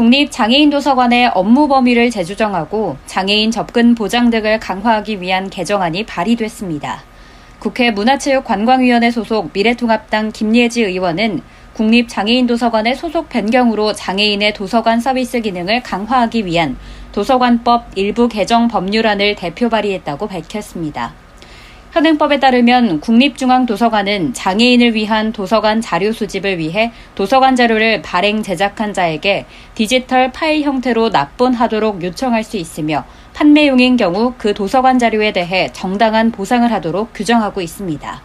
[0.00, 7.02] 국립장애인도서관의 업무 범위를 재조정하고 장애인 접근 보장 등을 강화하기 위한 개정안이 발의됐습니다.
[7.58, 11.42] 국회 문화체육관광위원회 소속 미래통합당 김예지 의원은
[11.74, 16.78] 국립장애인도서관의 소속 변경으로 장애인의 도서관 서비스 기능을 강화하기 위한
[17.12, 21.12] 도서관법 일부 개정 법률안을 대표 발의했다고 밝혔습니다.
[21.92, 29.44] 현행법에 따르면 국립중앙도서관은 장애인을 위한 도서관 자료 수집을 위해 도서관 자료를 발행 제작한 자에게
[29.74, 33.04] 디지털 파일 형태로 납본하도록 요청할 수 있으며
[33.34, 38.22] 판매용인 경우 그 도서관 자료에 대해 정당한 보상을 하도록 규정하고 있습니다.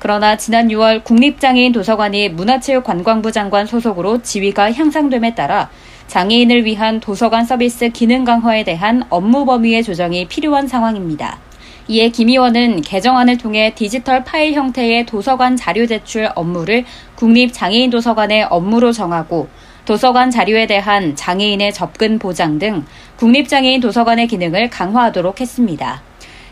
[0.00, 5.70] 그러나 지난 6월 국립장애인 도서관이 문화체육관광부 장관 소속으로 지위가 향상됨에 따라
[6.08, 11.38] 장애인을 위한 도서관 서비스 기능 강화에 대한 업무 범위의 조정이 필요한 상황입니다.
[11.88, 16.84] 이에 김 의원은 개정안을 통해 디지털 파일 형태의 도서관 자료 제출 업무를
[17.16, 19.48] 국립장애인도서관의 업무로 정하고
[19.84, 22.84] 도서관 자료에 대한 장애인의 접근 보장 등
[23.16, 26.02] 국립장애인 도서관의 기능을 강화하도록 했습니다.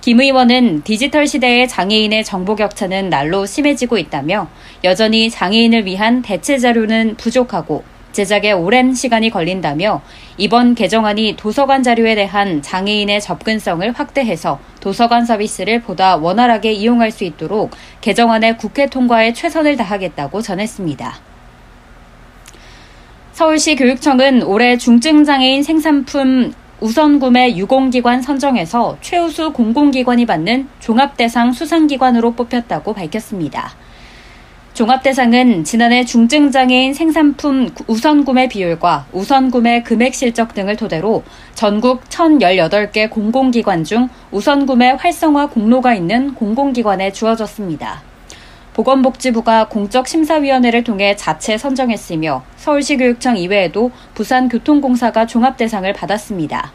[0.00, 4.48] 김 의원은 디지털 시대의 장애인의 정보 격차는 날로 심해지고 있다며
[4.82, 10.02] 여전히 장애인을 위한 대체 자료는 부족하고 제작에 오랜 시간이 걸린다며
[10.36, 17.70] 이번 개정안이 도서관 자료에 대한 장애인의 접근성을 확대해서 도서관 서비스를 보다 원활하게 이용할 수 있도록
[18.00, 21.14] 개정안의 국회 통과에 최선을 다하겠다고 전했습니다.
[23.32, 32.92] 서울시 교육청은 올해 중증장애인 생산품 우선 구매 유공기관 선정에서 최우수 공공기관이 받는 종합대상 수상기관으로 뽑혔다고
[32.92, 33.72] 밝혔습니다.
[34.74, 41.22] 종합대상은 지난해 중증장애인 생산품 우선 구매 비율과 우선 구매 금액 실적 등을 토대로
[41.54, 48.00] 전국 1,018개 공공기관 중 우선 구매 활성화 공로가 있는 공공기관에 주어졌습니다.
[48.72, 56.72] 보건복지부가 공적심사위원회를 통해 자체 선정했으며 서울시교육청 이외에도 부산교통공사가 종합대상을 받았습니다.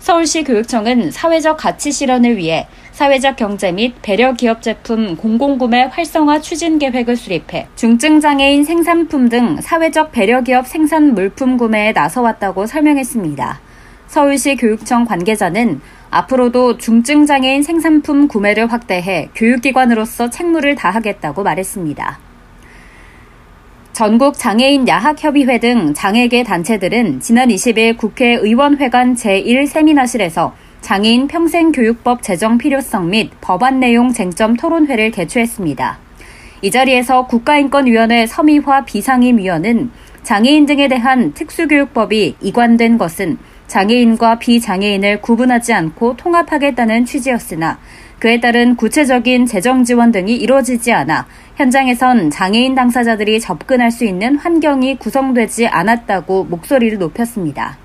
[0.00, 6.78] 서울시 교육청은 사회적 가치 실현을 위해 사회적 경제 및 배려 기업 제품 공공구매 활성화 추진
[6.78, 13.60] 계획을 수립해 중증장애인 생산품 등 사회적 배려 기업 생산 물품 구매에 나서왔다고 설명했습니다.
[14.06, 22.29] 서울시 교육청 관계자는 앞으로도 중증장애인 생산품 구매를 확대해 교육기관으로서 책무를 다하겠다고 말했습니다.
[24.00, 33.30] 전국 장애인 야학협의회 등 장애계 단체들은 지난 20일 국회의원회관 제1세미나실에서 장애인 평생교육법 제정 필요성 및
[33.42, 35.98] 법안 내용 쟁점 토론회를 개최했습니다.
[36.62, 39.90] 이 자리에서 국가인권위원회 서미화 비상임위원은
[40.22, 43.36] 장애인 등에 대한 특수교육법이 이관된 것은
[43.66, 47.78] 장애인과 비장애인을 구분하지 않고 통합하겠다는 취지였으나
[48.20, 51.26] 그에 따른 구체적인 재정 지원 등이 이루어지지 않아
[51.56, 57.78] 현장에선 장애인 당사자들이 접근할 수 있는 환경이 구성되지 않았다고 목소리를 높였습니다.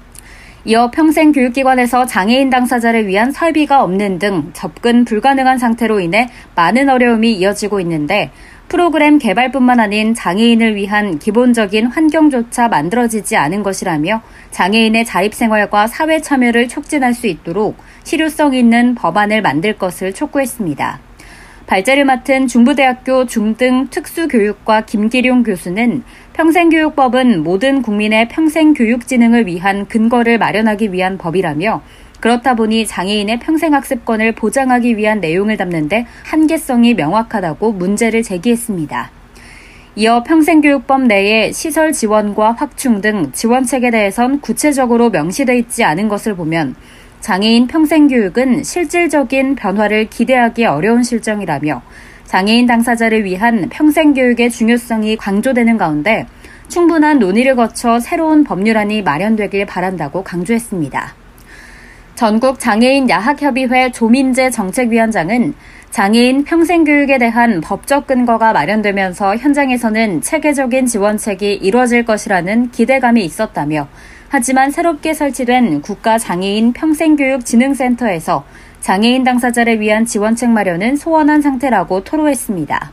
[0.66, 7.31] 이어 평생 교육기관에서 장애인 당사자를 위한 설비가 없는 등 접근 불가능한 상태로 인해 많은 어려움이
[7.34, 8.31] 이어지고 있는데
[8.68, 14.22] 프로그램 개발뿐만 아닌 장애인을 위한 기본적인 환경조차 만들어지지 않은 것이라며
[14.52, 21.00] 장애인의 자립생활과 사회 참여를 촉진할 수 있도록 실효성 있는 법안을 만들 것을 촉구했습니다.
[21.68, 26.03] 발제를 맡은 중부대학교 중등 특수교육과 김기룡 교수는
[26.34, 31.82] 평생교육법은 모든 국민의 평생교육진흥을 위한 근거를 마련하기 위한 법이라며
[32.25, 39.12] 그렇다 보니 장애인의 평생학습권을 보장하기 위한 내용을 담는데 한계성이 명확하다고 문제를 제기했습니다.
[39.96, 46.74] 이어 평생교육법 내에 시설 지원과 확충 등 지원책에 대해선 구체적으로 명시돼 있지 않은 것을 보면
[47.19, 51.84] 장애인 평생교육은 실질적인 변화를 기대하기 어려운 실정이라며
[52.26, 56.26] 장애인 당사자를 위한 평생교육의 중요성이 강조되는 가운데
[56.70, 61.25] 충분한 논의를 거쳐 새로운 법률안이 마련되길 바란다고 강조했습니다.
[62.16, 65.53] 전국 장애인 야학협의회 조민재 정책위원장은
[65.91, 73.90] 장애인 평생교육에 대한 법적 근거가 마련되면서 현장에서는 체계적인 지원책이 이루어질 것이라는 기대감이 있었다며
[74.29, 78.46] 하지만 새롭게 설치된 국가장애인 평생교육진흥센터에서
[78.79, 82.91] 장애인 당사자를 위한 지원책 마련은 소원한 상태라고 토로했습니다.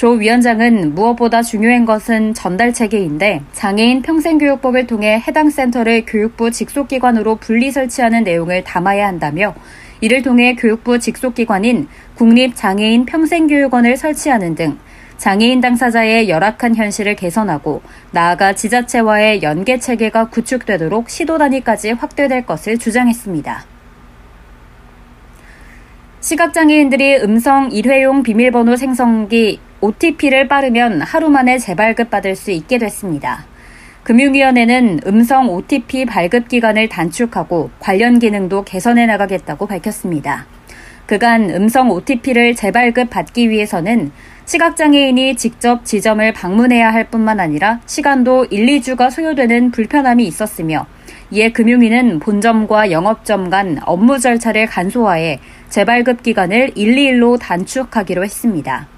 [0.00, 7.70] 조 위원장은 무엇보다 중요한 것은 전달 체계인데 장애인 평생교육법을 통해 해당 센터를 교육부 직속기관으로 분리
[7.70, 9.54] 설치하는 내용을 담아야 한다며
[10.00, 14.78] 이를 통해 교육부 직속기관인 국립장애인 평생교육원을 설치하는 등
[15.18, 23.66] 장애인 당사자의 열악한 현실을 개선하고 나아가 지자체와의 연계 체계가 구축되도록 시도 단위까지 확대될 것을 주장했습니다.
[26.20, 33.46] 시각장애인들이 음성 일회용 비밀번호 생성기 OTP를 빠르면 하루 만에 재발급 받을 수 있게 됐습니다.
[34.02, 40.46] 금융위원회는 음성 OTP 발급 기간을 단축하고 관련 기능도 개선해 나가겠다고 밝혔습니다.
[41.06, 44.12] 그간 음성 OTP를 재발급 받기 위해서는
[44.44, 50.86] 시각장애인이 직접 지점을 방문해야 할 뿐만 아니라 시간도 1, 2주가 소요되는 불편함이 있었으며
[51.30, 58.88] 이에 금융위는 본점과 영업점 간 업무 절차를 간소화해 재발급 기간을 1, 2일로 단축하기로 했습니다.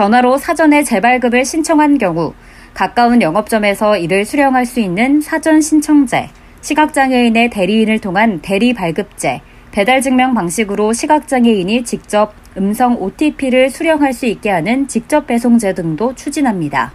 [0.00, 2.32] 전화로 사전에 재발급을 신청한 경우
[2.72, 6.30] 가까운 영업점에서 이를 수령할 수 있는 사전 신청제,
[6.62, 9.42] 시각장애인의 대리인을 통한 대리 발급제,
[9.72, 16.92] 배달 증명 방식으로 시각장애인이 직접 음성 OTP를 수령할 수 있게 하는 직접 배송제 등도 추진합니다.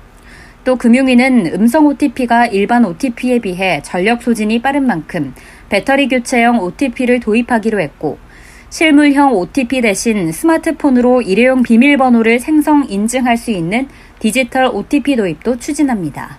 [0.63, 5.36] 또 금융위는 음성 OTP가 일반 OTP에 비해 전력 소진이 빠른 만큼
[5.69, 8.18] 배터리 교체형 OTP를 도입하기로 했고
[8.75, 13.88] 실물형 OTP 대신 스마트폰으로 일회용 비밀번호를 생성 인증할 수 있는
[14.19, 16.38] 디지털 OTP 도입도 추진합니다.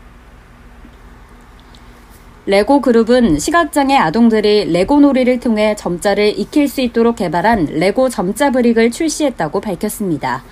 [2.44, 8.90] 레고 그룹은 시각장애 아동들이 레고 놀이를 통해 점자를 익힐 수 있도록 개발한 레고 점자 브릭을
[8.90, 10.44] 출시했다고 밝혔습니다.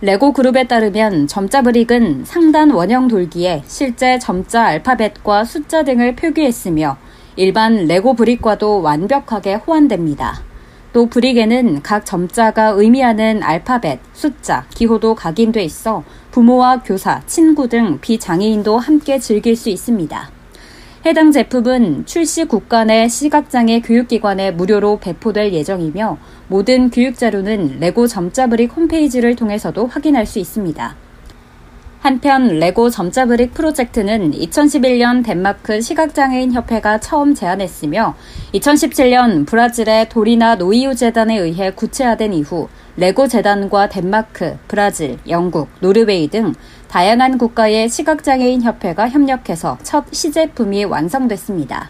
[0.00, 6.96] 레고 그룹에 따르면 점자 브릭은 상단 원형 돌기에 실제 점자 알파벳과 숫자 등을 표기했으며
[7.36, 10.53] 일반 레고 브릭과도 완벽하게 호환됩니다.
[10.94, 18.78] 또 브릭에는 각 점자가 의미하는 알파벳, 숫자, 기호도 각인돼 있어 부모와 교사, 친구 등 비장애인도
[18.78, 20.30] 함께 즐길 수 있습니다.
[21.04, 29.34] 해당 제품은 출시 국간의 시각장애 교육기관에 무료로 배포될 예정이며 모든 교육 자료는 레고 점자브릭 홈페이지를
[29.34, 31.03] 통해서도 확인할 수 있습니다.
[32.04, 38.14] 한편 레고 점자브릭 프로젝트는 2011년 덴마크 시각장애인 협회가 처음 제안했으며
[38.52, 42.68] 2017년 브라질의 도리나 노이우 재단에 의해 구체화된 이후
[42.98, 46.52] 레고 재단과 덴마크, 브라질, 영국, 노르웨이 등
[46.88, 51.88] 다양한 국가의 시각장애인 협회가 협력해서 첫 시제품이 완성됐습니다.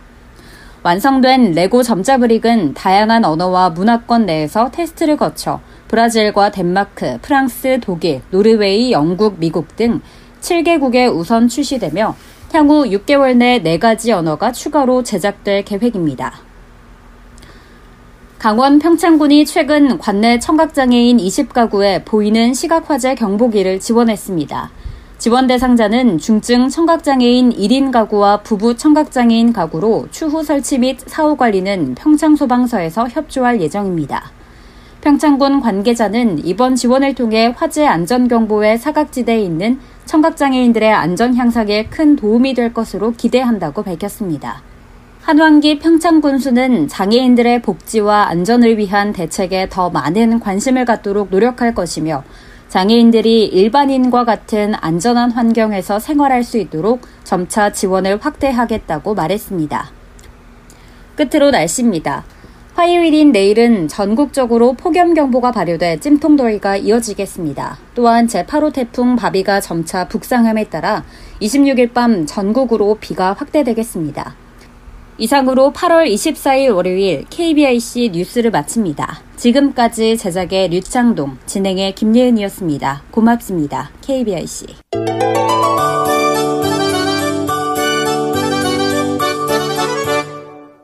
[0.85, 5.61] 완성된 레고 점자브릭은 다양한 언어와 문화권 내에서 테스트를 거쳐
[5.95, 10.01] 브라질과 덴마크, 프랑스, 독일, 노르웨이, 영국, 미국 등
[10.41, 12.17] 7개국에 우선 출시되며
[12.53, 16.35] 향후 6개월 내 4가지 언어가 추가로 제작될 계획입니다.
[18.41, 24.71] 강원 평창군이 최근 관내 청각장애인 20가구에 보이는 시각화재 경보기를 지원했습니다.
[25.19, 33.07] 지원 대상자는 중증 청각장애인 1인 가구와 부부 청각장애인 가구로 추후 설치 및 사후 관리는 평창소방서에서
[33.07, 34.33] 협조할 예정입니다.
[35.05, 42.73] 평창군 관계자는 이번 지원을 통해 화재 안전경보의 사각지대에 있는 청각장애인들의 안전 향상에 큰 도움이 될
[42.73, 44.63] 것으로 기대한다고 밝혔습니다.
[45.21, 52.25] 한환기 평창군수는 장애인들의 복지와 안전을 위한 대책에 더 많은 관심을 갖도록 노력할 것이며
[52.71, 59.91] 장애인들이 일반인과 같은 안전한 환경에서 생활할 수 있도록 점차 지원을 확대하겠다고 말했습니다.
[61.15, 62.25] 끝으로 날씨입니다.
[62.75, 67.79] 화요일인 내일은 전국적으로 폭염경보가 발효돼 찜통더위가 이어지겠습니다.
[67.95, 71.05] 또한 제8호 태풍 바비가 점차 북상함에 따라
[71.41, 74.35] 26일 밤 전국으로 비가 확대되겠습니다.
[75.19, 79.21] 이상으로 8월 24일 월요일 KBIC 뉴스를 마칩니다.
[79.37, 83.05] 지금까지 제작의 류창동, 진행의 김예은이었습니다.
[83.13, 83.91] 고맙습니다.
[84.01, 85.44] KBIC.